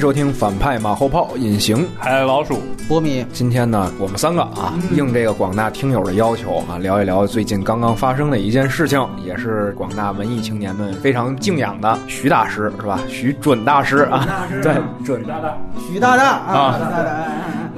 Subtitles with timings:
[0.00, 1.86] 收听反派马后炮，隐形。
[1.98, 2.62] 还有老鼠。
[2.88, 3.24] 波米。
[3.34, 12.98] 今天呢，我们三个啊，应这个广大听友的要求啊，聊一聊最近刚刚发生的一件事情，也是广大文艺青年们非常敬仰的徐大师，是吧？
[13.08, 14.26] 徐准大师啊，
[14.62, 15.54] 对，准大大，
[15.86, 16.30] 徐大大。
[16.30, 16.80] 啊，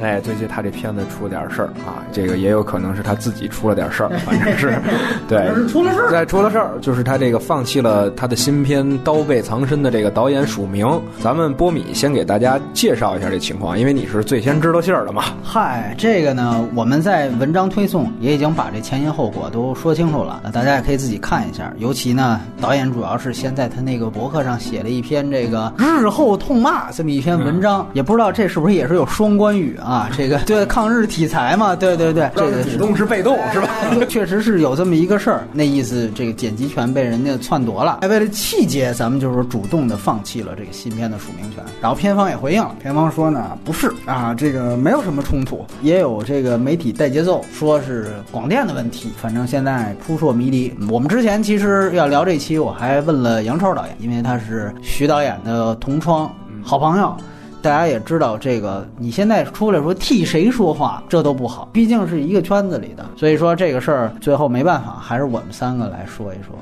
[0.01, 4.75] 哎，最近他这片子出了点事儿啊，这个也有可能是他自己出了点事儿， 反正是，
[5.29, 10.87] 对，出了事儿，再，出了事儿，就是他这个放弃了他的新片《刀背藏身》的这个导演署名。
[11.21, 15.25] 咱们波米先给大家介绍一下这情况，因为你是最先知道信儿的嘛。
[15.43, 21.73] 嗨，这个呢，我们在文章推送也已经把这前因后果都说清楚了，那大家也可以自己看一下。
[21.79, 30.11] 尤其呢，导演主要是先在他那个博客上写了一篇这个日后痛骂这么一篇文章，也不知道这是不是也是有双关语啊？
[30.17, 33.69] 这个对抗日题材嘛，对对对对，这个主动是被动是吧？
[34.09, 41.63] 确实是有这么一个事儿，那意思这个剪辑权被人家篡夺了，为了气节，咱们就是主动的放弃了这个新片的署名权。
[41.81, 49.11] 然后片方也回应了，片方说呢不是啊，这个没有什么冲突，也有这个媒体带节奏，说是广电的问题。
[49.21, 50.73] 反正现在扑朔迷离。
[50.91, 57.17] 我们之前其实要聊这期，我还问了杨超导演，因为他是徐导演的同窗好朋友。
[57.63, 63.07] 大家也知道，这个你现在出来说替谁说话，这都不好，毕竟是一个圈子里的。
[63.17, 66.55] 所以说这个事儿最后没办法，还是我们三个来说一说。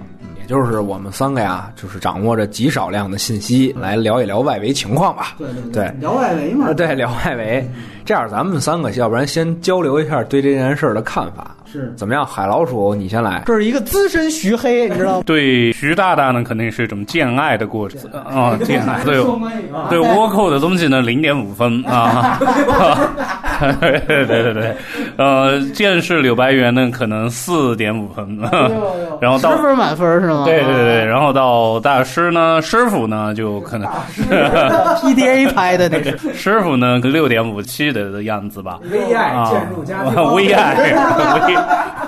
[0.51, 5.37] 就是我们三个呀，就是掌握着极少量的信息来聊一聊外围情况吧。
[5.39, 6.73] 对对对，聊外围嘛。
[6.73, 7.65] 对，聊外围。
[8.05, 11.55] 这样，咱们三个要不然先交流一下对这件事的看法。
[11.73, 12.27] 是怎么样？
[12.27, 13.45] 海老鼠，你先来。
[13.47, 15.23] 这是一个资深徐黑，你知道吗？
[15.25, 19.05] 对徐大大呢，肯定是一种见爱的过程啊，见爱。
[19.05, 19.23] 对，
[19.89, 22.41] 对倭寇的东西呢，零点五分啊。
[23.79, 24.77] 对对对对，
[25.17, 28.27] 呃，见识柳白猿呢，可能四点五分。
[29.21, 30.40] 然后到十分满分是吗？
[30.45, 33.89] 对对对，然后到大师呢，师傅呢，就可能
[35.01, 36.11] PDA 拍的那个。
[36.35, 38.79] 师傅呢，六点五七的样子吧。
[38.85, 40.55] VI 建筑家，VI，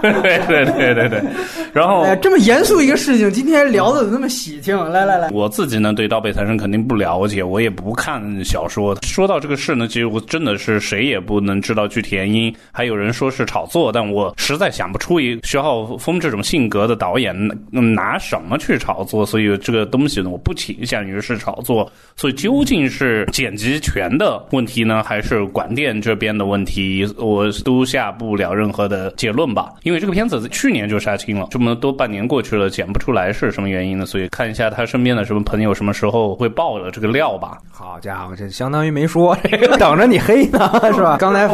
[0.00, 1.22] 对对对对对，
[1.72, 4.76] 然后这么严肃一个事情，今天聊的怎么那么喜庆？
[4.90, 8.94] 来来来，我自己呢对《刀背藏身》肯定不了解，我也不看小说。
[9.02, 12.54] 说到这个事呢，其实我真的是谁也不能知道具体原因。
[12.70, 17.34] 还有人说是炒作，但我实在想不出一徐浩峰这种性格的导演
[17.70, 19.24] 拿什么去炒作。
[19.24, 21.90] 所以这个东西呢，我不倾向于是炒作。
[22.16, 29.72] 所以究竟是剪辑权的问题呢，还是广电这边的问题，我都下不了任何的结论吧。
[29.84, 34.04] 因为这个片子去年就杀青了，这么多半年过去了，剪不出来是什么原因呢？
[34.04, 37.58] 所以看一下他身边的什么朋友什么时候会爆了这个料吧。
[37.70, 39.36] 好家伙，这相当于没说，
[39.78, 41.16] 等着你黑呢，是吧？
[41.18, 41.46] 刚才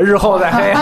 [0.00, 0.74] 日后再黑。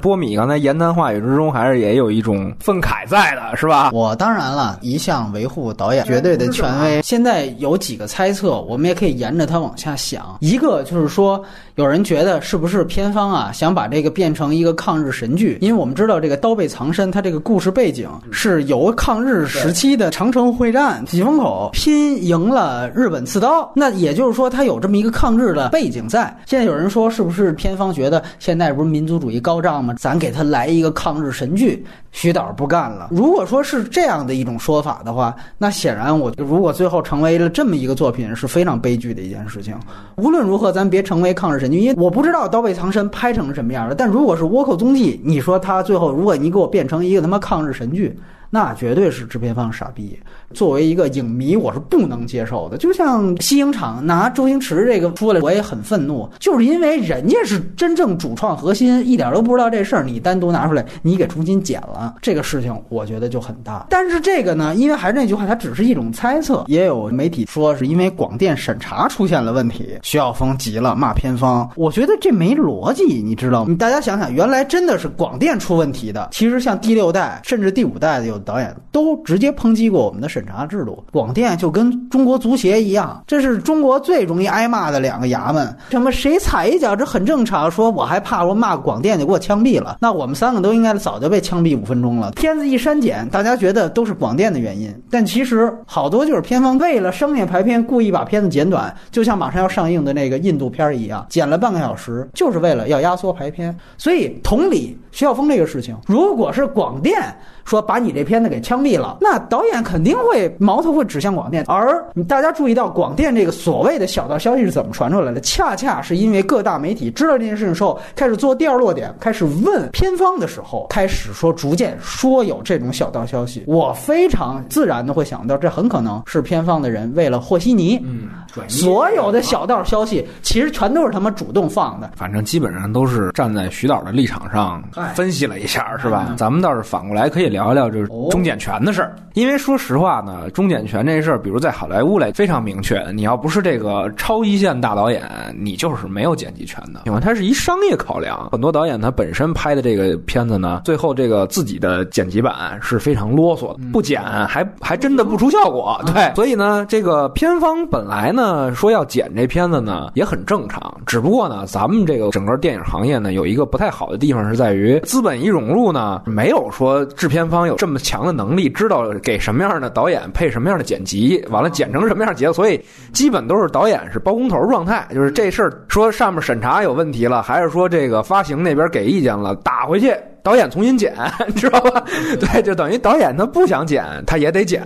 [0.00, 3.90] 波米刚才言谈话语之中，还是也有一种愤慨在的，是吧？
[3.92, 7.02] 我当然了，一向维护导演绝对的权威。
[7.02, 10.36] 现在有几个猜测，我们也可以沿着它往下想。
[10.40, 11.42] 一个就是说，
[11.74, 15.58] 有人觉得是不是片方啊想把这个变成一个抗日神剧？
[15.60, 26.34] 因为我们知道这个《刀背藏身》，它这个故事背景是由抗日时期的长城会战、疾风口拼赢了日本刺刀，那也就是说它有这么一个抗日的背景在。
[26.46, 29.89] 现在有人说，是不是片方觉得现在不是民族主义高涨吗？
[29.96, 31.84] 咱给他来一个抗日神剧。
[32.12, 33.08] 徐导不干了。
[33.12, 39.76] 如果说是这样的一种说法的话，那显然我如果最后成为了这么一个作品，是非常悲剧的一件事情。
[40.16, 43.94] 无论如何，咱别成为抗日神剧，因为我不知道《刀背藏身》拍成什么样的。
[43.94, 48.18] 但如果是《倭寇踪迹》，你说他最后，如果你给我变成一个他妈抗日神剧，
[48.50, 50.18] 那绝对是制片方傻逼。
[50.54, 52.76] 作为一个影迷，我是不能接受的。
[52.76, 63.86] 就像西影厂拿周星驰这个出来，我也很愤怒，就是因为人家是真正主创核心，一点都不知道这事儿，你单独拿出来，你给重新剪了，这个事情我觉得就很大。
[63.88, 66.64] 但是这个呢，因为还是那句话，它只是一种猜测。
[66.66, 71.70] 也有媒体说是因为广电审查出现了问题，徐晓峰急了骂片方。
[71.76, 73.76] 我觉得这没逻辑，你知道吗？
[73.78, 76.30] 大家想想，原来真的是广电出问题的。
[76.32, 80.39] 其实像第六代甚至第五代的有导演都直接抨击过我们的审。
[80.40, 85.76] 审查制度，广电就跟中国足协一样，这是中国最容易挨骂的两个衙门。
[85.90, 87.70] 什么谁踩一脚，这很正常。
[87.70, 92.30] 说我还怕我骂广电就给我枪毙了，那我们三个都应该早就被枪毙五分钟了。
[92.30, 103.76] 片子一删减，大家觉得都是广电的原因，但其实好多就是片方为了商业排片，故意把片子剪短，就像马上要上映的那个印度片一样，剪了半个小时，就是为了要压缩排片。
[103.98, 107.20] 所以同理，徐晓峰这个事情，如果是广电。
[107.70, 111.64] 说把你这片片子给枪毙了，那导演肯定会矛头会指向广电。
[111.66, 115.40] 而大家注意到广电这个所谓的小道消息是怎么传出来的？
[115.40, 123.64] 恰恰是因为各大媒体知道这件事情之后，开始做第二落点，开始问片方的时候，开始说逐渐说有这种小道消息。
[123.66, 128.28] 我非常自然的会想到，这很可能是片方的人为了和稀泥，嗯，
[128.68, 132.12] 所有的小道消息其实全都是他们主动放的。
[132.14, 136.32] 反正基本上都是站在徐导的立场上哎分析了一下，是吧？
[136.38, 145.22] 咱们倒是反过来可以聊一聊就是哦中检权的事儿，因为说实话呢，中检权这事儿，比如在好莱坞来非常明确，你要不是这个超一线大导演，
[145.58, 148.48] 你就是没有剪辑权的，因为它是一商业考量。
[148.52, 156.00] 很多导演他本身拍的这个片子呢，最后这个自己的剪辑版是非常啰嗦的，不剪还还真的不出效果。
[156.06, 172.82] 对，所以呢，这个片方本来呢说要剪这片子呢也很正常，只不过呢，咱们这个整个电影行业呢有一个不太好的地方是在于资本一涌入呢，没有说制片方有这么强的能力，知道给什么样的导演配什么样的剪辑，完了剪成什么样的节奏，所以
[173.12, 180.12] 基本都是导演是包工头状态，就是这事儿说上面审查有问题了，还是说这个发行那边给意见了，打回去。
[180.42, 181.14] 导演重新剪，
[181.56, 182.02] 知道吧？
[182.38, 184.82] 对，就等于导演他不想剪，他也得剪。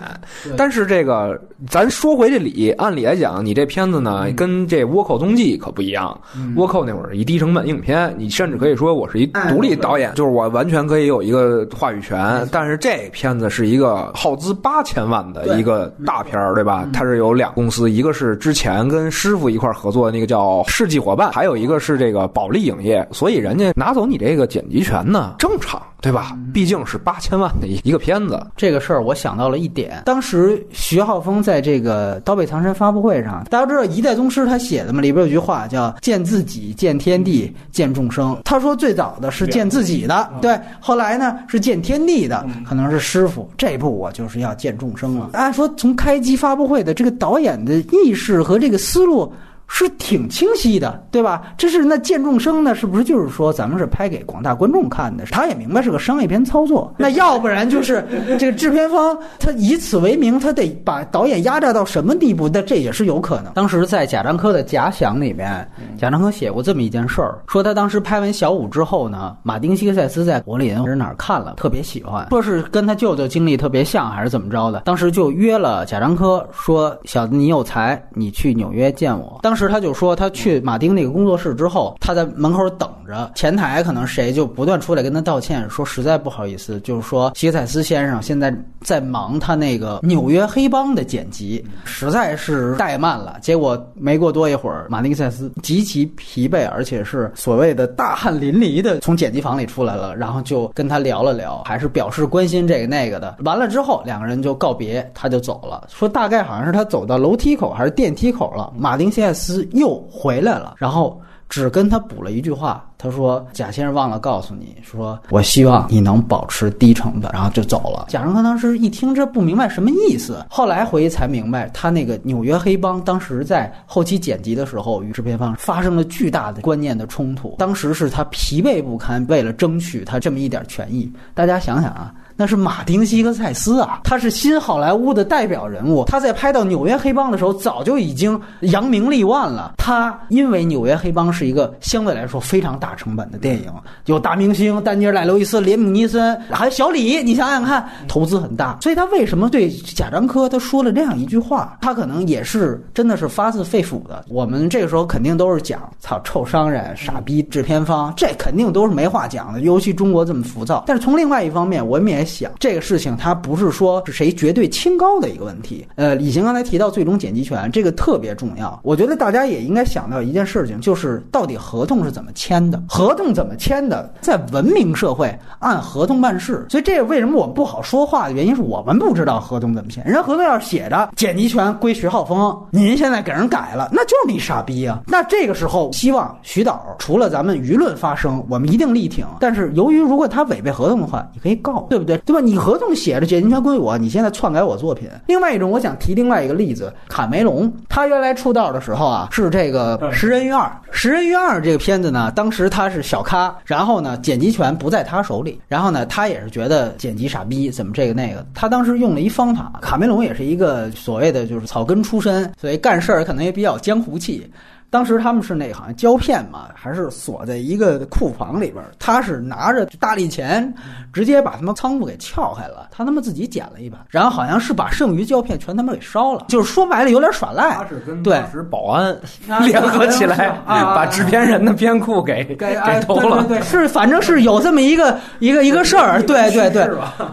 [0.56, 6.18] 但是这个，咱说回这理，按理来讲，你这片子呢，跟这《倭寇踪迹》可不一样。
[6.56, 12.46] 倭寇那会儿一低成本影片，你甚至可以说我是一独立导演，就是我完全可以有一个话语权。
[12.50, 16.88] 但是这片子是一个耗资八千万的一个大片儿，对吧？
[16.92, 26.36] 它是有两公司，一个是之前跟师傅一块儿合作的那个叫世纪伙伴，还有一个是这个保利影业，所以人家拿走你这个剪辑权呢，正常，对吧？
[26.52, 28.44] 毕竟是八千万的一一个片子。
[28.56, 30.02] 这个事儿，我想到了一点。
[30.04, 38.36] 当时徐浩峰在这个《刀背藏身》发布会上，大家知道一代宗师他写的嘛，里边有句话叫“见自己，见天地，见众生”。
[38.44, 43.50] 他说最早的是见自己的，对，后来呢是见天地的，可能是师傅。
[43.56, 45.30] 这一步我就是要见众生了。
[45.32, 49.32] 按说从开机发布会的这个导演的意识和这个思路。
[49.66, 51.42] 是挺清晰的，对吧？
[51.56, 55.24] 这是那见众生呢，是不是就是说咱们是拍给广大观众看的？
[55.26, 58.04] 他也明白是个商业片操作， 那要不然就是
[58.38, 62.48] 这个制片方他以此为名，他得把导演压榨到什么地步？
[62.48, 63.52] 那这也是有可能。
[63.54, 65.68] 当时在贾樟柯的《假想》里面，
[65.98, 74.80] 贾樟柯写过这么一件事儿，说他当时拍完小五之后呢，马丁·西克塞斯在柏林还是哪儿看了，特别喜欢，说是跟他舅舅经历特别像，还是怎么着的？
[74.80, 93.36] 当时就约了贾樟柯说：“小子，你有才，你去纽约见我。”当当时他就说，他去马丁那个工作室之后，他在门口等着，前台可能谁就不断出来跟他道歉，说实在不好意思，就是说西塞斯先生现在在忙他那个纽约黑帮的剪辑，实在是怠慢了。
[93.40, 103.36] 结果没过多一会儿，马丁塞斯极其疲惫，而且是所谓的大汗淋漓的从剪辑房里出来了，然后就跟他聊了聊，还是表示关心这个那个的。
[103.44, 111.20] 完了之后，两个人就告别，他就走了，说大概好像是他走到楼梯口还是电梯口了，马丁西塞斯又回来了，然后。
[111.46, 118.06] 只跟他补了一句话，他说：“贾先生忘了告诉你，说我希望你能保持低成本。”然后就走了。
[118.08, 131.12] 贾樟柯当时一听这不明白什么意思，后来回忆才明白，他那个纽约黑帮当时在后期剪辑的时候与制片方发生了巨大的观念的冲突，当时是他疲惫不堪，为了争取他这么一点权益。
[131.34, 132.12] 大家想想啊。
[132.36, 136.04] 那是马丁·西克塞斯啊，他是新好莱坞的代表人物。
[136.06, 139.74] 他在拍到《纽约黑帮》的时候，早就已经扬名立万了。
[139.76, 143.70] 他因为《纽约黑帮》是一个相对来说非常大成本的电影，
[144.06, 148.78] 有大明星丹尼尔·戴刘易斯、连姆·尼森，还有小李，你想想看，投资很大。
[148.80, 151.78] 所以他为什么对贾樟柯他说了这样一句话？
[151.80, 154.24] 他可能也是真的是发自肺腑的。
[154.28, 159.60] 我们这个时候肯定都是讲操臭商人、傻逼制片方，这肯定都是没话讲的。
[159.60, 160.82] 尤其中国这么浮躁。
[160.84, 162.23] 但是从另外一方面，我们也。
[162.24, 165.86] 想这个事情，它不是说是谁绝对清高的一个问题。
[165.96, 168.78] 呃，李行刚才提到最终剪辑权，这个特别重要。
[168.82, 172.82] 我觉得大家也应该想到一件事情，就是到底合同是怎么签的？
[172.88, 174.12] 合同怎么签的？
[174.20, 176.64] 在文明社会按合同办事。
[176.68, 180.04] 所以这个为什么我们不好说话的原因是我们不知道合同怎么签。
[180.04, 185.00] 人家合同要是写着剪辑权归徐浩峰，您现在给人改了，那就是你傻逼啊！
[185.06, 189.26] 那这个时候，希望徐导除了咱们舆论发声，我们一定力挺。
[189.40, 192.13] 但是由于如果他违背合同的话，你可以告，对不对？
[192.18, 192.40] 对吧？
[192.40, 195.08] 你合同写着剪辑权归我，你现在篡改我作品。
[195.26, 200.62] 另外一种，我想提另外一个例子，卡梅隆，他原来出道的时候啊，是这个《食人鱼二》。
[200.90, 208.44] 《食人鱼二》这个片子呢，当时他是小咖，然后呢，剪辑权不在他手里，然后呢，他也是觉得剪辑傻逼，怎么这个那个。
[208.54, 214.50] 他当时用了一方法，卡梅隆也是一个所谓的就是草根出身，所以干事儿可能也比较江湖气。
[214.94, 218.92] 当时他们是那好像胶片嘛，还是锁在一个库房里边儿。
[218.96, 220.72] 他是拿着大力钳，
[221.12, 227.76] 直接把他们仓库给撬开了，他他妈自己捡了一把，然后好像是把剩余胶片全他妈给烧了，就是说白了有点耍赖。
[227.88, 229.10] 是跟对当时保安
[229.48, 233.42] 啊 联合起来， 啊把制片人的片库给给偷了。
[233.42, 236.88] 对对对，是反正是有这么一个一个一个事儿， 对对对，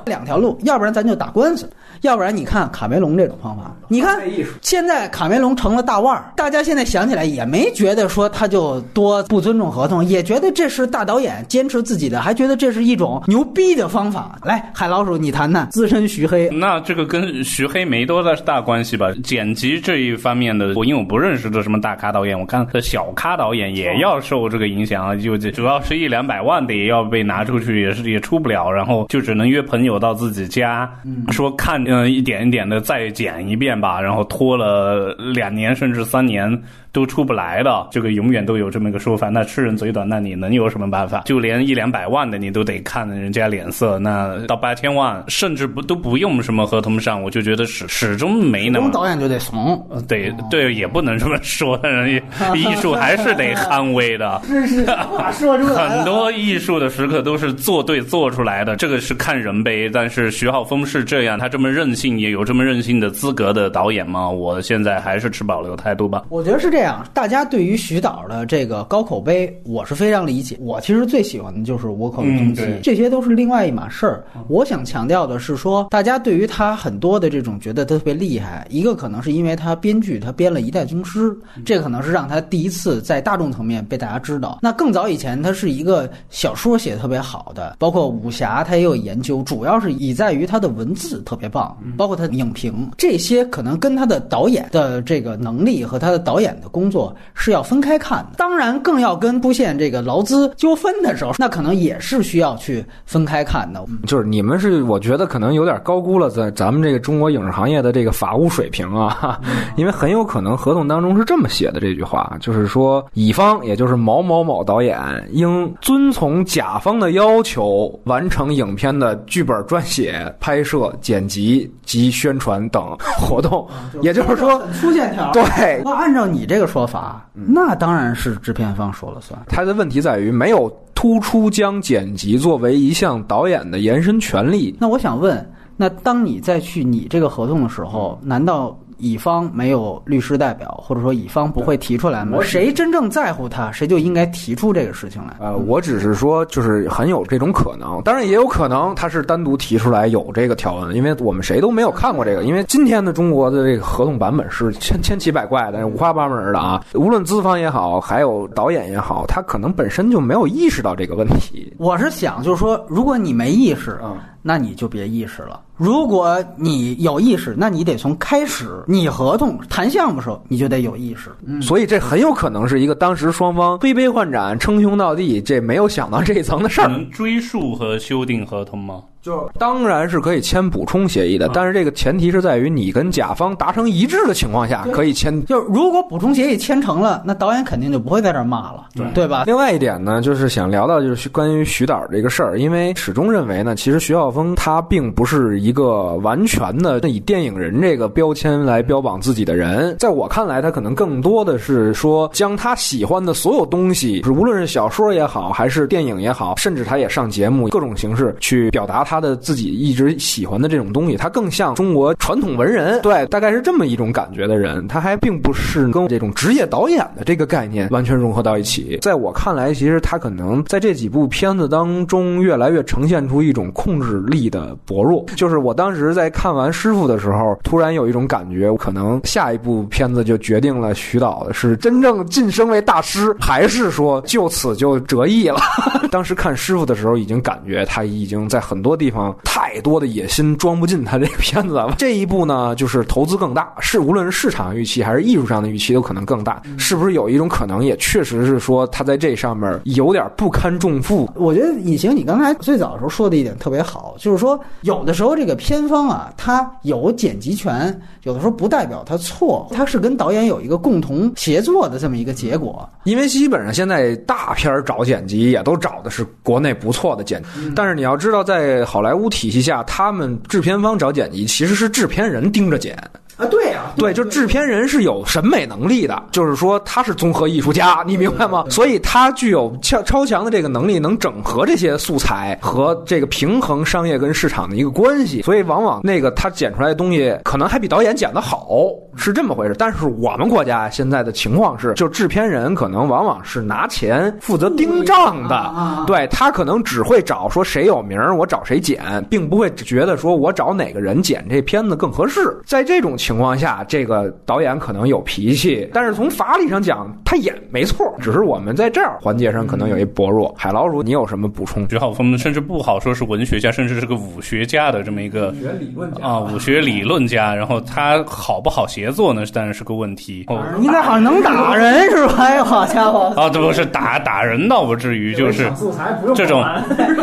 [0.07, 1.69] 两条路，要不然咱就打官司，
[2.01, 4.19] 要不然你看卡梅隆这种方法，你看
[4.61, 14.39] 现在卡梅隆成了大腕儿，大家现在想起来也没觉得说他就多不尊重合同，也觉得这是大导演坚持自己的，还觉得这是一种牛逼的方法。
[14.43, 16.49] 来，海老鼠，你谈谈资深徐黑。
[16.49, 19.11] 那这个跟徐黑没多大大关系吧？
[19.23, 30.89] 剪辑这一方面的，我因为我不认识这什么大咖导演，我看这小咖导演也要受这个影响啊，就主要是一两百万的也要被拿出去，也是也出不了，然后就只能约朋友到自己家，
[31.29, 36.61] 说看嗯、一点一点的再剪一遍吧，然后拖了两年甚至三年。
[36.91, 39.29] 都出不来的，这个永远都有这么一个说法。
[39.29, 41.21] 那吃人嘴短，那你能有什么办法？
[41.25, 48.85] 就连一两百万的你都得看人家脸色，那到八千万，甚至不都不用什么合同上，我就觉得始始终没那么。
[48.85, 52.21] 中导演就得怂，呃对对，也不能这么说，人
[52.55, 54.41] 艺术还是得捍卫的。
[54.45, 59.89] 是是，话说出来很多艺术的时刻都是做对做出来的，这个是看人呗。
[59.89, 64.29] 但是徐浩峰是这样，他这么任性，也有这么任性的资格的导演吗？
[64.29, 66.25] 我现在还是持保留态度吧。
[66.29, 70.57] 我觉得是这样，大家对于徐导的这个高口碑，我是非常理解。
[70.59, 74.23] 我其实最喜欢的就是《倭寇的踪迹》这些都是另外一码事儿。
[74.47, 81.35] 我想强调的是说，大家对于他很多的这种觉得他特别厉害，一个可能是因为他编剧他编了一代宗师，
[81.65, 84.59] 这可能是让他第一次在大众层面被大家知道。
[84.61, 98.37] 那更早以前，他是一个小说写的特别好的，包括武侠他也有研究，主要是以在于他的文字特别棒，包括他的影评，这些可能跟他的导演的这个能力和他的导演的工作是要分开看的。
[98.37, 103.83] 当然，更要跟出现这个劳资纠纷的时候，那可能也是需要去分开看的。
[104.07, 109.39] 就是你们是，我觉得可能有点高估了在咱们这个中国影视行业的这个法务水平啊，
[109.75, 114.99] 因为很有可能合同当中是这么写的这句话，就是说乙方也就是某某某导演
[115.31, 123.67] 应遵从甲方的要求，完成影片的剧本撰写、拍摄、剪辑及宣传等活动，
[124.01, 124.61] 也就是说。
[124.79, 125.31] 粗线条。
[125.31, 129.39] 对，那按照你这个说法，那当然是制片方说了算。
[129.47, 134.75] 他的问题在于没有突出将剪辑作为一项导演的延伸权利。
[134.79, 142.37] 那我想问，那当你再去拟这个合同的时候，难道乙方没有律师代表，或者说乙方不会提出来吗？
[142.43, 145.35] 谁真正在乎他，谁就应该提出这个事情来。
[145.39, 161.73] 呃，我只是说，就是很有这种可能，当然也有可能他是单独提出来有这个条文，因为我们谁都没有看过这个，因为今天的中国的这个合同版本是千千奇百怪的，五花八门的啊，无论资方也好，还有导演也好，他可能本身就没有意识到这个问题。
[161.79, 171.29] 我是想，就是说，如果你没意识，嗯那你就别意识了；如果你有意识，那你得从开始拟合同、谈项目的时候，你就得有意识。
[171.45, 176.87] 嗯，所以这很有可能是一个当时双方推杯换盏、称兄道弟，这没有想到这一层的事儿。
[176.87, 179.03] 能追溯和修订合同吗？
[179.21, 185.45] 就当然是可以签补充协议的，但是这个前提是在于你跟甲方达成一致的情况下可以签。
[185.45, 189.43] 就如果补充协议签成了，那导演肯定就不会在这儿骂了，对对吧？
[189.45, 218.99] 另外一点呢，就是想聊到就是关于徐导这个事儿，因为始终认为呢，其实徐浩峰他并不是一个完全的以电影人这个标签来标榜自己的人，在我看来，他可能更多的是说将他喜欢的所有东西，是无论是小说也好，还是电影也好，甚至他也上节目，各种形式去表达他的自己一直喜欢的这种东西，他更像中国传统文人，对，大概是这么一种感觉的人，他还并不是跟这种职业导演的这个概念完全融合到一起。
[219.01, 225.25] 在我看来，其实他可能在这几部片子当中，越来越呈现出一种控制力的薄弱。
[225.35, 235.59] 就是我当时在看完《师傅》的时候，突然有一种感觉，可能下一部片子就决定了徐导是真正晋升为大师，还是说就此就折翼了。
[236.09, 241.95] 当时看《师傅》的时候，已经感觉他已经在很多地方太多的野心装不进他这个片子了。
[241.97, 246.61] 这一部呢，就是投资更大，是无论是市场预期还是艺术上的预期都可能更大。
[246.77, 251.27] 是不是有一种可能，也确实是说他在这上面有点不堪重负？
[251.35, 262.87] 我觉得隐形，你刚才最早的时候说的一点特别好，就是说有的时候这个片方啊，他有剪辑权，有的时候不代表他错，他是跟导演有一个共同协作的这么一个结果。
[263.05, 272.93] 因为基本上现在大片找剪辑也都找的是国内不错的剪辑，但是你要知道，在好莱坞体系下，他们制片方找剪辑其实是制片人盯着剪。
[273.37, 278.63] 啊，对呀，对，就制片人是有审美能力的，就是说他是综合艺术家，你明白吗？
[278.69, 285.41] 所以他具有超超强的这个能力，能整合这些素材和这个平衡商业跟市场的一个关系。
[285.41, 288.67] 所以往往那个他剪出来的东西，可能还比导演剪的好，
[289.15, 289.75] 是这么回事。
[289.77, 302.59] 但是我们国家现在的情况是，就制片人可能往往是拿钱负责盯账的，对他可能只会找说谁有名儿，我找谁剪，并不会觉得说我找哪个人剪这片子更合适。
[302.65, 310.53] 在这种情况下，这个导演可能有脾气，但是从法理上讲，他演没错，只是我们在这儿环节上可能有一薄弱。
[310.57, 311.87] 海老鼠，你有什么补充？
[311.89, 317.53] 徐浩峰甚至不好说是文学家，甚至是个武学家的这么一个学理论啊，武学理论家。
[317.55, 319.43] 然后他好不好协作呢？
[319.53, 320.45] 当然是个问题。
[320.47, 322.35] 哦你那好像能打人是吧？
[322.37, 326.63] 哎呦，好家伙， 啊，这不是打打人倒不至于，就是素材不用这种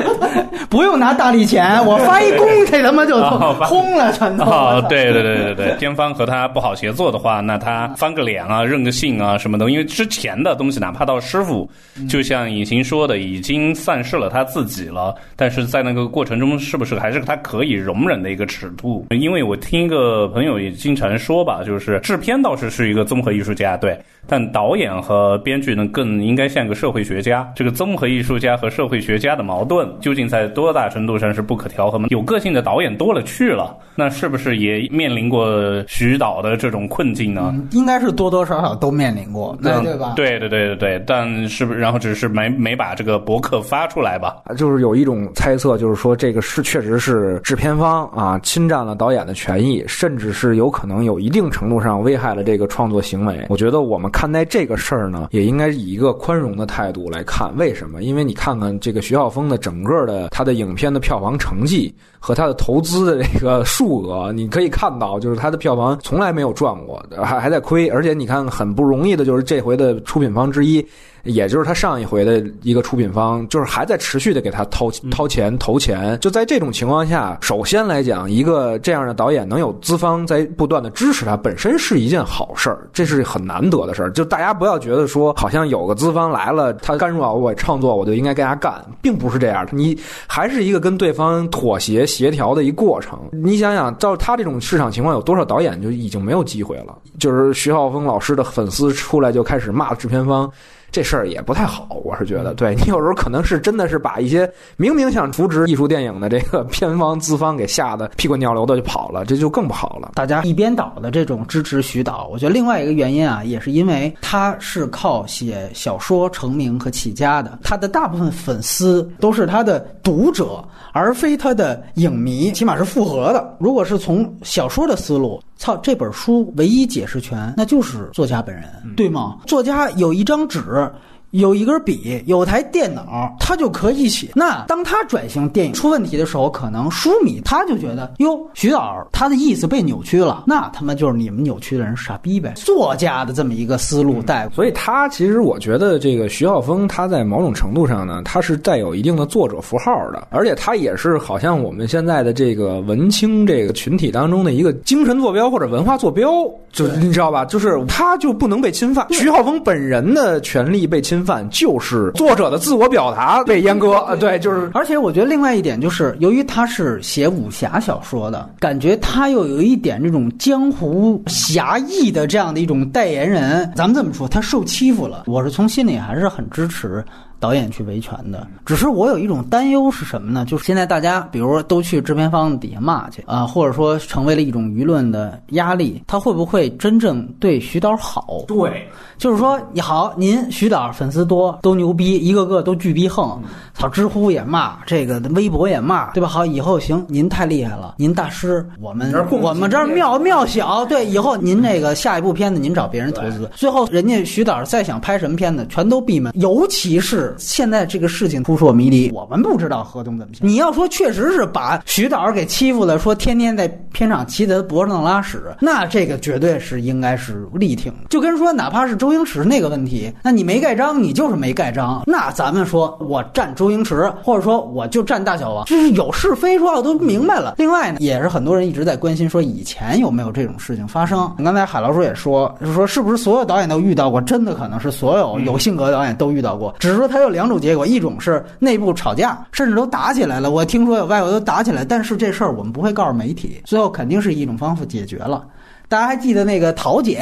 [0.69, 4.45] 不用拿大力钱，我发一功， 这他妈就哦轰了，全都。
[4.45, 11.71] 哦，对对对对对，天方和他不好协作的话，那他翻个脸啊、认个性啊什么的，因为之前的东西，哪怕到师傅，
[12.09, 19.07] 就像隐形说的，已经丧失了他自己了，但是在那个过程中，是不是还是他可以容忍的一个尺度？
[19.11, 27.51] 因为我听一个朋友也经常说吧，就是制片倒是是一个综合艺术家，对，但导演和编剧呢，更应该像个社会学家。
[27.57, 32.09] 这个综合艺术家和社会学家的矛盾，究竟在多大程度上是不可调和吗？
[32.11, 35.49] 有个性的导演多了去了，那是不是也面临过
[35.89, 37.55] 徐导的这种困境呢？
[37.73, 40.13] 应该是多多少少都面临过，对嗯对吧？
[40.15, 44.37] 对对对对对，但是不是然后只是没没把这个博客发出来吧？
[44.59, 53.47] 就是有一种猜测，就是说这个是确实是制片方啊侵占了导演的权益，甚至是有可能有一定程度上危害了这个创作行为。
[53.49, 57.57] 我觉得我们看待这个事儿呢，也应该以一个宽容的态度来看。
[57.57, 58.03] 为什么？
[58.03, 67.87] 因为你看看这个徐晓峰的整个的他的影片的票房成绩和他的投资的这个数额，你可以看到，就是他的票房从来没有赚过，还还在亏。
[67.87, 70.85] 而且你看，很不容易的就是这回的出品方之一。
[71.25, 76.19] 也就是他上一回的一个出品方，就是还在持续的给他掏掏钱投钱。
[76.21, 84.11] 就在这种情况下，首先来讲，一个这样的导演能有资方在不断的支持他，本身是一件好事儿，这是很难得的事儿。
[84.13, 89.73] 就大家不要觉得说，好像有个资方来了，他干扰我创作，我就应该跟他干，并不是这样的。
[89.75, 93.19] 你还是一个跟对方妥协协调的一过程。
[93.33, 96.97] 你想想，照他这种市场情况，有多少导演就已经没有机会了？
[97.19, 100.51] 就是徐浩峰老师的粉丝出来就开始骂制片方。
[100.91, 110.13] 这事儿也不太好，我是觉得，对你有时候可能是真的是把一些明明想扶植艺术电影的这个 片方资方给吓得屁滚尿流的就跑了，这就更不好了。
[110.15, 123.57] 大家一边倒的这种支持徐导，我觉得另外一个原因啊，也是因为他是靠写小说成名和起家的，他的大部分粉丝都是他的读者，而非他的影迷，起码是复合的。
[123.61, 128.65] 如果是从小说的思路，操，这本书唯一解释权那就是作家本人，
[128.97, 129.39] 对吗？
[129.47, 130.91] 作家有一张纸。
[131.33, 134.29] 有一根笔，有台电脑，他就可以写。
[134.35, 142.55] 那当他转型电影出问题的时候，可能书迷他就觉得，哟，徐导他的意思被扭曲了，那他妈就是你们扭曲的人傻逼呗。
[142.57, 156.31] 作家的这么一个思路带过，所以他其实我觉得这个徐浩峰他在某种程度上呢，他是带有一定的作者符号的，而且他也是好像我们现在的这个文青这个群体当中的一个精神坐标或者文化坐标，
[156.73, 157.45] 就是你知道吧？
[157.45, 161.18] 就是他就不能被侵犯，徐浩峰本人的权利被侵。
[161.19, 173.69] 侵犯就是作者的自我表达被阉割，啊，对，就是而且我觉得另外一点就是，由于他是写武侠小说的，感觉他又有一点这种江湖侠义的这样的一种代言人。
[173.75, 177.05] 咱们这么说，他受欺负了，我是从心里还是很支持。
[177.41, 180.45] 导演去维权的，只是我有一种担忧是什么呢？
[180.45, 188.45] 就是现在大家，比如说都去制片方底下骂去啊、呃，或者说成为了一种舆论的压力，他会不会真正对徐导好？
[188.49, 193.41] 对，就是说你好，您徐导粉丝多，都牛逼，一个个都巨逼横，
[193.73, 196.29] 操，知乎也骂，这个微博也骂，对吧？
[196.29, 207.28] 好，以后行，您太厉害了，您大师，我们我们这儿庙庙小，对，以后您这个下一部片子您找别人投资，最后人家徐导再想拍什么片子，全都闭门，尤其是。
[207.37, 210.47] 现在这个事情扑朔迷离，我们不知道何东怎么想。
[210.49, 217.93] 你要说确实是把徐导给欺负了，说天天在片场骑在脖子上拉屎，那这个绝对是应该是力挺。
[218.09, 222.03] 就跟说哪怕是周星驰那个问题，那你没盖章，你就是没盖章。
[222.07, 227.55] 那咱们说我站周星驰，或者说我就站大小王，这是有是非，说我都明白了。
[227.59, 231.31] 另外呢，也是很多人一直在关心说以前有没有这种事情发生。
[231.45, 234.21] 刚才海老师也说，就是说是不是所有导演都遇到过？
[234.21, 237.18] 真的可能是所有有性格导演都遇到过，只是说他。
[237.19, 240.51] 还有两种结果，一种是内部吵架，甚至都打起来了。
[240.51, 245.45] 我听说有外国都打起来，但是这事儿我们不会告诉媒体，最后肯定是一种方法解决了。
[245.89, 247.21] 大家还记得那个桃姐，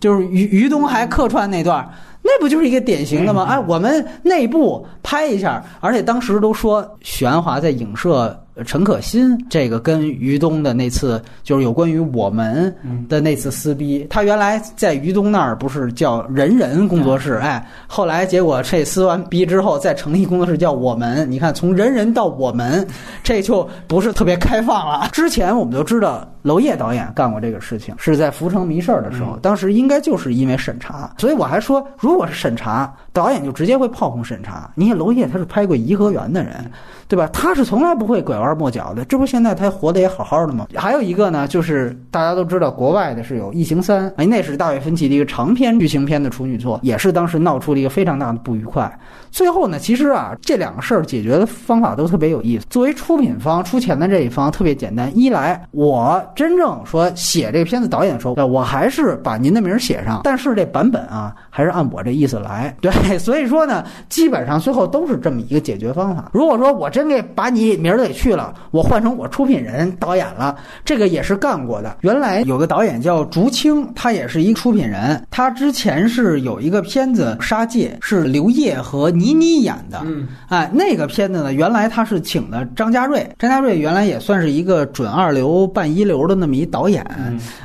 [0.00, 1.86] 就是于于东还客串那段。
[2.22, 3.44] 那不就是一个典型的吗？
[3.48, 12.74] 哎，我们内部拍一下，而且当时都说许鞍华在影射陈可辛，这个跟于东的那次就是有关于我们
[13.08, 14.06] 的那次撕逼。
[14.10, 21.30] 他原来在于东那儿不是叫人人工作室，哎，后来结果这撕完逼之后再成立工作室叫我们。
[21.30, 22.86] 你看从人人到我们，
[23.22, 25.08] 这就不是特别开放了。
[25.12, 26.28] 之前我们都知道。
[26.42, 34.70] 娄烨导演干过这个事情，是在《浮城谜事儿》的时候，当时应该就是因为审查，所以我还说，如果是审查，导演就直接会炮轰审查。
[34.74, 36.64] 你看娄烨他是拍过《颐和园》的人，
[37.08, 37.26] 对吧？
[37.32, 40.66] 他是从来不会拐弯抹角的，这不现在他活得也好好的吗？
[40.74, 48.98] 还有一个呢，就是大家都知道，国外的是有《异形三》，哎，那是大卫芬奇的一个长篇剧情片的处女作，也是当时闹出了一个非常大的不愉快。
[49.30, 52.66] 最后呢，其实啊，这两个事儿解决的方法都特别有意思。
[52.68, 62.74] 作为出品方出钱的这一方，特别简单：一来，我真正说写这个片子导演的时候，我还是把您的名写上，但是这版本啊，还是按我这意思来。
[62.80, 66.30] 对，所以说呢，基本上最后都是这么一个解决方法。
[66.32, 71.98] 如果说我这真给把你名儿给去了，我换成我出品人导演了，这个也是干过的。
[72.00, 79.12] 原来有个导演叫竹青，他也是一个出品人，他之前是有一个片子《杀戒》，是刘烨和。
[79.18, 87.04] 倪妮演的，嗯，哎，那个片子呢，原来他是请的张家瑞，张家瑞原来也算是一个准二流半一流的那么一导演，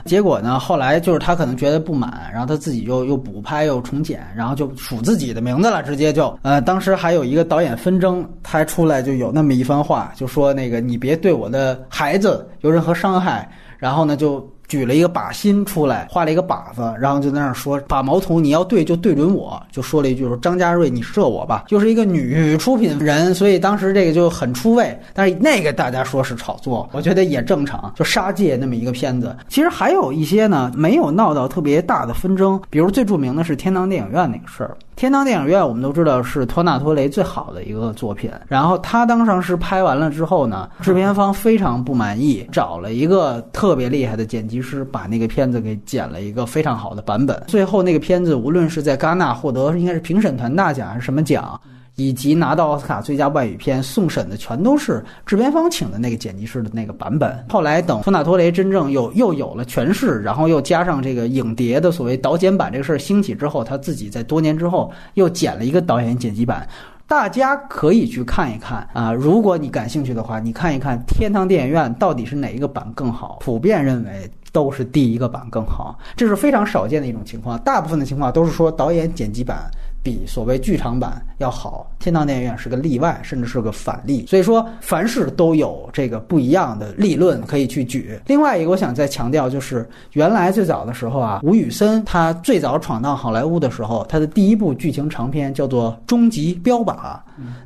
[0.05, 14.47] 结果呢，后来就是他可能觉得不满，然后他自己又又补拍又重剪，然后就署自己的名字了，直接就，呃，当时还有一个导演纷争，他出来就有那么一番话，就说那个你别对我的孩子有任何伤害，然后呢就。
[14.69, 24.97] 举了一个靶心出来，画了一个靶子，然后就在那儿说：“把矛头你要对就对准我。”就说了一句说：“张家瑞，你射我吧。”就是一个女出品人，所以当时这个就很出位。
[25.13, 27.91] 但是那个大家说是炒作，我觉得也正常。
[27.93, 32.59] 就杀戒那么一个片子，其实还有一些呢，没有闹到特别大的纷争。
[32.71, 34.75] 比如最著名的是天堂电影院那个事儿。
[34.95, 38.31] 天堂电影院我们都知道是托纳托雷最好的一个作品。
[38.47, 44.63] 然后他当上是拍完了之后呢，制片方非常不满意，找了一个特别厉害的剪辑。
[44.63, 51.59] 师把那个片子给剪了一个非常好的版本，最后那个片子无论是在戛纳获得应该是评审团大奖还是什么奖，
[51.95, 57.45] 以及拿到奥斯卡最佳外语片送审的全都是制片方请的那个剪辑师的那个版本。
[57.49, 66.67] 后来等托纳托雷真正又又有了诠释，然后又加上这个影碟的所谓导剪版这个事儿兴起之后，他自己在多年之后又剪了一个导演剪辑版。
[67.05, 73.37] 大家可以去看一看啊，如果你感兴趣的话，你看一看天堂电影院到底是哪一个版更好。
[73.41, 74.31] 普遍认为。
[74.53, 77.57] 都是第一个版更好，这是非常少见的一种情况。
[77.61, 79.67] 大部分的情况都是说导演剪辑版
[80.03, 81.89] 比所谓剧场版要好。
[81.97, 84.25] 天堂电影院是个例外，甚至是个反例。
[84.27, 88.19] 所以说，凡事都有这个不一样的立论可以去举。
[88.27, 96.93] 另外一个，我想再强调就是，原来最早的时候啊，吴宇森他最早闯荡好莱坞的时候，他的第一部剧情长片叫做《终极标靶》。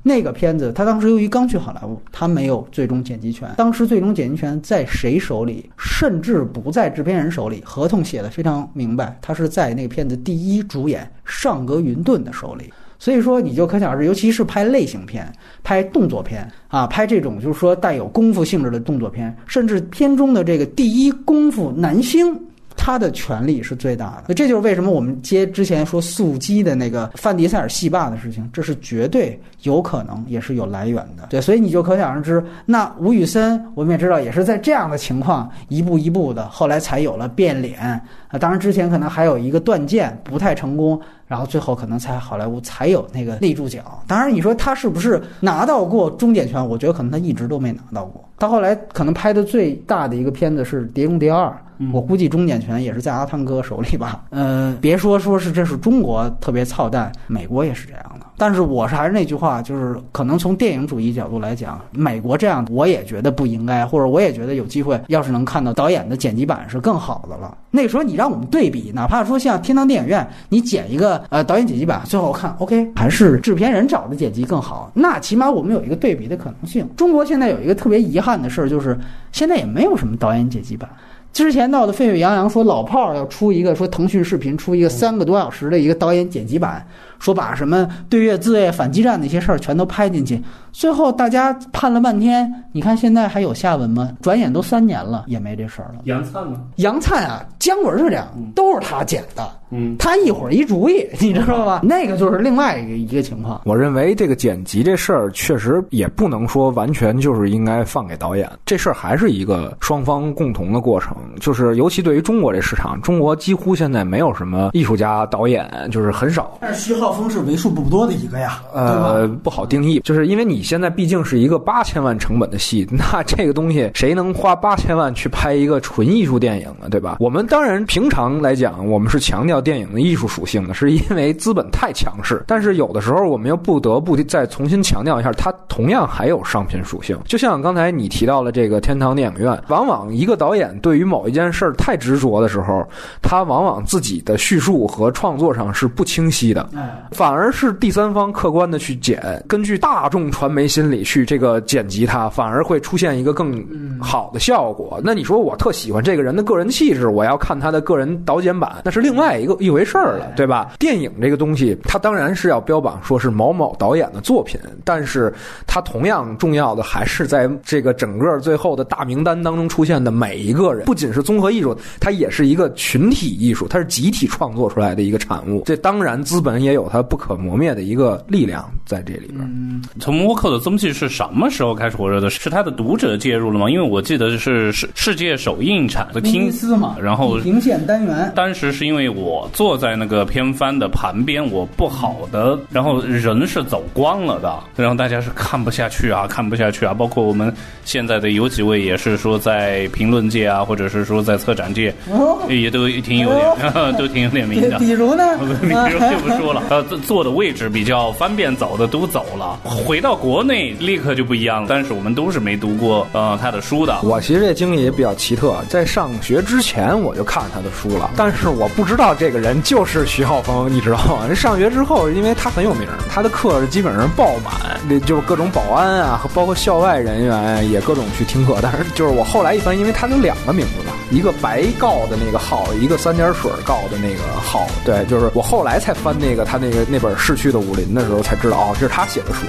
[0.01, 3.49] 那个片子，他当时由于刚去好莱坞，他没有最终剪辑权。
[3.57, 5.69] 当时最终剪辑权在谁手里？
[5.77, 12.71] 甚至不在制片人手里，合同写的非常明白，他是在那个片子第一主演尚格云顿手里。
[12.99, 15.31] 所以说，你就可想而知，尤其是拍类型片、
[15.63, 22.39] 拍动作片啊，拍这种就是说带有功夫性质的动作片，甚至片中的这个第一功夫男星。
[22.79, 29.37] 他的权利是最大的，这就是为什么我们接之前说速激的那个范迪塞尔戏霸的事情，这是绝对
[29.67, 31.27] 有可能，也是有来源的。
[31.29, 38.01] 对，所以你就可想而知，那吴宇森我们也知道，也是在这样的情况一步一步的，后来才有了变脸啊。
[38.39, 44.01] 当然之前可能还有一个断剑不太成功，然后最后可能才好莱坞才有那个立住脚。
[44.07, 46.65] 当然你说他是不是拿到过终点权？
[46.65, 48.23] 我觉得可能他一直都没拿到过。
[48.39, 51.47] 他后来可能拍的最大的一个片子是《碟中谍二》。
[51.93, 54.23] 我估计终点权也是在阿汤哥手里吧。
[54.31, 58.25] 呃，别说说是这是中国特别操蛋，美国也是这样的。
[58.35, 67.57] 但是我是还是那句话，就是可能从电影主义角度来讲，美国这样我也觉得不应该，或者我也觉得有机会，要是能看到导演的剪辑版是更好的了。
[67.71, 76.87] 那时候你让我们对比，哪怕说像天堂电影院，你剪一个呃导演剪辑版，最后看 OK 还是制片人找的剪辑更好，那起码我们有一个对比的可能性。
[76.95, 78.97] 中国现在有一个特别遗憾的事儿，就是
[79.31, 80.89] 现在也没有什么导演剪辑版。
[81.37, 86.83] 之前闹得沸沸扬扬，说老炮儿要出一个，说腾讯视频出一个三个多小时的一个导演剪辑版，
[87.19, 90.41] 说把什么对越自卫、反击战那些事儿全都拍进去。
[90.71, 94.11] 最后大家盼了半天，你看现在还有下文吗？
[94.19, 96.01] 转眼都三年了，也没这事儿了。
[96.05, 96.59] 杨灿呢？
[96.77, 99.47] 杨灿啊，姜文是这样，都是他剪的。
[99.69, 101.81] 嗯，他一会儿一主意，你知道吧？
[101.85, 103.61] 那个就是另外一个一个情况。
[103.65, 111.15] 我认为这个剪辑这事儿确实也不能说完全就是应该放给导演，这事儿还是一个双方共同的过程。
[111.39, 116.57] 就是尤其对于中国这市场，中国几乎现在没有什么艺术家导演，就是很少。
[116.61, 126.87] 但是徐浩峰是为数不多的一个呀，呃，不好定义，就是因为你现在毕竟是一个八千万成本的戏，那这个东西谁能花八千万去拍一个纯艺术电影呢？
[126.89, 127.17] 对吧？
[127.19, 132.43] 我们当然平常来讲，我们是强调电影的艺术属性呢，是因为资本太强势。
[132.47, 137.17] 但是有的时候，我们又不得不再重新强调一下，它同样还有商品属性。
[137.25, 142.85] 就像刚才你提到了这个天堂电影院，往往一个导演对于某一件事儿太执着的时候，
[143.21, 146.69] 他往往自己的叙述和创作上是不清晰的，
[147.11, 153.65] 反而是第三方客观的去剪，根据大众传媒心理去这个剪辑它，反而会出现一个更
[153.99, 154.99] 好的效果。
[155.03, 160.73] 那你说我特喜欢这个人的个人气质，我要看他的个人导剪版，那是另外一个一回事儿了，对吧？
[160.77, 165.33] 电影这个东西，它当然是要标榜说是某某导演的作品，但是
[165.65, 175.63] 它同样重要的还是在这个整个最后的大名单当中出现的每一个人，不仅是综合艺术，它也是一个群体艺术，它是集体创作出来的一个产物。
[175.65, 179.39] 这当然，资本也有它不可磨灭的一个力量在这里边。
[179.41, 182.29] 嗯从沃克的踪迹是什么时候开始火热的？
[182.29, 183.69] 是他的读者介入了吗？
[183.69, 188.31] 因为我记得是世世界首映产的听斯嘛，然后平线单元。
[188.35, 196.93] 当时是因为我坐在那个偏番的旁边，我不好的，然后人是走光了的，然后大家是看不下去啊， 看不下去啊。
[196.93, 204.79] 包括我们现在的有几位也是说在评论界啊，或者是说在策展界，哦也都挺有点， 都挺有点名的。
[204.79, 205.37] 比如呢？
[205.61, 211.67] 比如就不说了，呃，坐的位置比较方便走的都走了，回到国内立刻就不一样了。
[211.69, 221.35] 但是我们都是没读过呃他的书的，我其实这经历也比较奇特，在上学之前我就看他的书了，但是我不知道这这个人就是徐浩峰，你知道吗？
[221.35, 228.57] 上学之后，因为他很有名，他的课基本上爆满，那就各种保安啊，和包括校外人员也各种去听课。
[228.61, 234.67] 但是就是我后来一翻，因为他有两个名字嘛，一个白告的那个号，一个三点水告的那个号。
[234.85, 239.45] 对，就是我后来才翻那个他那个那本《逝去的武林》的时候才知道，哦，这是他写的书。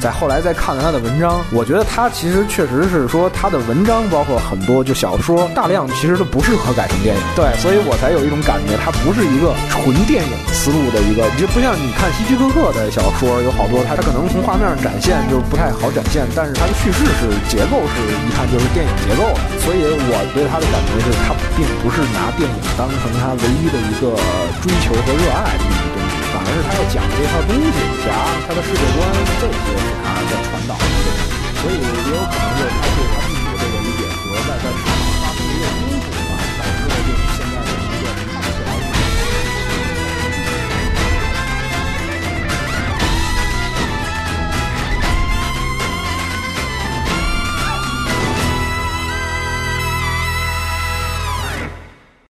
[0.00, 7.22] 再后来再看了他的文章，我觉得他其实确实是说他的文章，包括很多就小说，大量其实都不适合改成电影。
[7.34, 19.42] 对，所以我才有一种感觉，他不是一个纯电影思路的一个，就不像你看希区柯克的小说，有好多他他可能从画面上展现就是不太好展现，但是他的叙事是结构是一看就是电影结构的。
[19.66, 24.14] 所以我对他的感觉是，他并不是拿电影当成他唯一的一个
[24.62, 28.08] 追求和热爱的一个东西，反而是他要讲的这套东西，讲
[28.46, 29.06] 他的世界观，
[29.40, 30.82] 这些是他在传导的。
[31.58, 35.07] 所以也有可能就是他对他自己的这个理解和外在世界